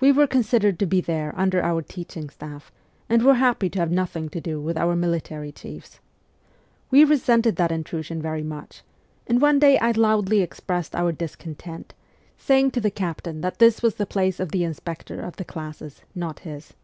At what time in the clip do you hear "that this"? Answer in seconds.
13.40-13.82